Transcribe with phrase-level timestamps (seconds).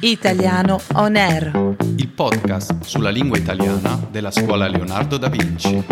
[0.00, 1.76] Italiano On Air.
[1.96, 5.82] il podcast sulla lingua italiana della scuola Leonardo da Vinci.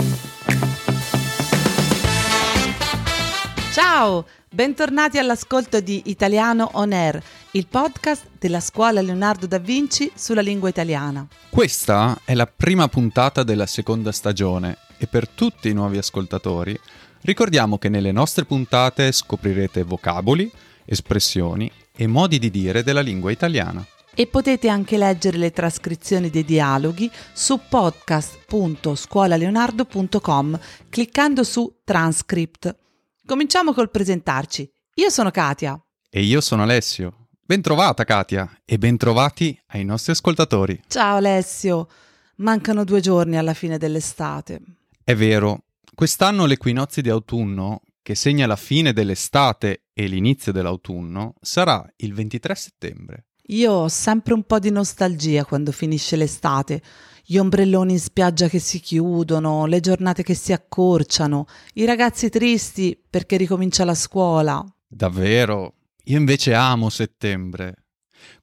[3.73, 7.23] Ciao, bentornati all'ascolto di Italiano On Air,
[7.53, 11.27] il podcast della scuola Leonardo da Vinci sulla lingua italiana.
[11.49, 16.79] Questa è la prima puntata della seconda stagione e per tutti i nuovi ascoltatori
[17.23, 20.51] ricordiamo che nelle nostre puntate scoprirete vocaboli,
[20.85, 23.82] espressioni e modi di dire della lingua italiana.
[24.14, 30.61] E potete anche leggere le trascrizioni dei dialoghi su podcast.scuolaleonardo.com
[30.91, 32.77] cliccando su Transcript.
[33.24, 34.70] Cominciamo col presentarci.
[34.96, 35.82] Io sono Katia.
[36.10, 37.28] E io sono Alessio.
[37.44, 40.83] Bentrovata Katia e bentrovati ai nostri ascoltatori.
[40.88, 41.88] Ciao Alessio.
[42.36, 44.60] Mancano due giorni alla fine dell'estate.
[45.02, 51.87] È vero, quest'anno l'equinozio di autunno, che segna la fine dell'estate e l'inizio dell'autunno, sarà
[51.97, 53.27] il 23 settembre.
[53.47, 56.83] Io ho sempre un po' di nostalgia quando finisce l'estate.
[57.25, 63.00] Gli ombrelloni in spiaggia che si chiudono, le giornate che si accorciano, i ragazzi tristi
[63.09, 64.64] perché ricomincia la scuola.
[64.87, 65.75] Davvero?
[66.05, 67.84] Io invece amo settembre.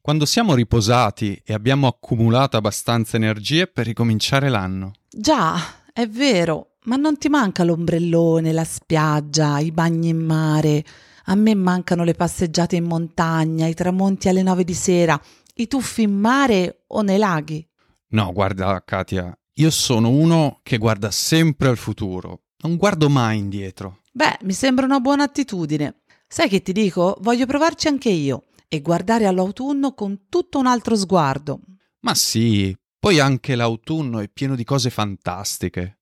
[0.02, 4.94] Quando siamo riposati e abbiamo accumulato abbastanza energie per ricominciare l'anno.
[5.10, 5.56] Già,
[5.94, 10.84] è vero, ma non ti manca l'ombrellone, la spiaggia, i bagni in mare.
[11.26, 15.20] A me mancano le passeggiate in montagna, i tramonti alle nove di sera,
[15.56, 17.68] i tuffi in mare o nei laghi.
[18.10, 22.44] No, guarda, Katia, io sono uno che guarda sempre al futuro.
[22.62, 24.00] Non guardo mai indietro.
[24.12, 26.02] Beh, mi sembra una buona attitudine.
[26.28, 27.18] Sai che ti dico?
[27.22, 31.60] Voglio provarci anche io e guardare all'autunno con tutto un altro sguardo.
[32.02, 35.99] Ma sì, poi anche l'autunno è pieno di cose fantastiche.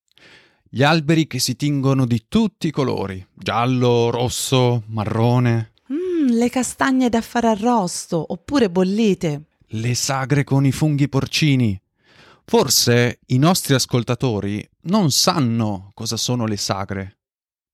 [0.77, 7.09] Gli alberi che si tingono di tutti i colori, giallo, rosso, marrone, Mmm, le castagne
[7.09, 9.45] da fare arrosto oppure bollite.
[9.69, 11.81] le sagre con i funghi porcini.
[12.45, 17.17] Forse i nostri ascoltatori non sanno cosa sono le sagre.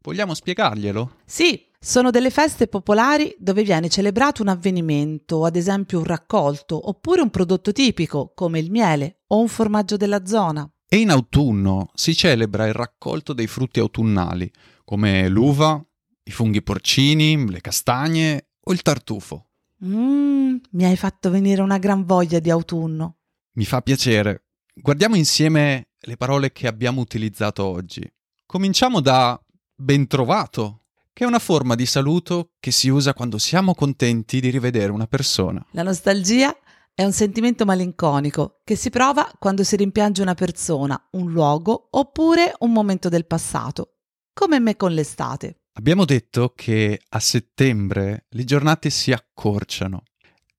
[0.01, 1.15] Vogliamo spiegarglielo?
[1.25, 7.19] Sì, sono delle feste popolari dove viene celebrato un avvenimento, ad esempio un raccolto, oppure
[7.19, 10.65] un prodotto tipico, come il miele o un formaggio della zona.
[10.93, 14.47] E in autunno si celebra il raccolto dei frutti autunnali,
[14.85, 15.83] come l'uva,
[16.23, 19.47] i funghi porcini, le castagne o il tartufo.
[19.83, 23.15] Mmm, mi hai fatto venire una gran voglia di autunno.
[23.53, 24.49] Mi fa piacere.
[24.71, 28.07] Guardiamo insieme le parole che abbiamo utilizzato oggi.
[28.45, 29.43] Cominciamo da
[29.73, 34.91] bentrovato, che è una forma di saluto che si usa quando siamo contenti di rivedere
[34.91, 35.65] una persona.
[35.71, 36.55] La nostalgia
[36.95, 42.53] è un sentimento malinconico che si prova quando si rimpiange una persona, un luogo oppure
[42.59, 43.95] un momento del passato,
[44.31, 45.61] come me con l'estate.
[45.73, 50.03] Abbiamo detto che a settembre le giornate si accorciano.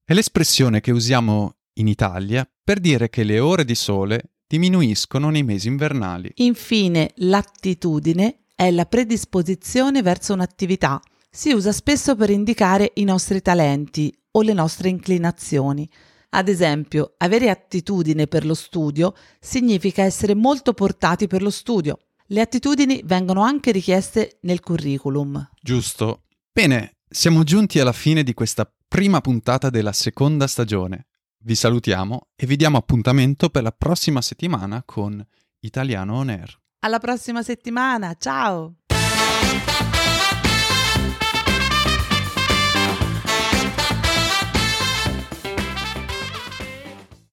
[0.05, 5.45] È l'espressione che usiamo in Italia per dire che le ore di sole diminuiscono nei
[5.45, 6.33] mesi invernali.
[6.37, 11.01] Infine, l'attitudine è la predisposizione verso un'attività.
[11.31, 15.89] Si usa spesso per indicare i nostri talenti o le nostre inclinazioni.
[16.37, 21.99] Ad esempio, avere attitudine per lo studio significa essere molto portati per lo studio.
[22.27, 25.51] Le attitudini vengono anche richieste nel curriculum.
[25.61, 26.25] Giusto.
[26.53, 31.07] Bene, siamo giunti alla fine di questa prima puntata della seconda stagione.
[31.39, 35.25] Vi salutiamo e vi diamo appuntamento per la prossima settimana con
[35.61, 36.59] Italiano On Air.
[36.81, 38.79] Alla prossima settimana, ciao!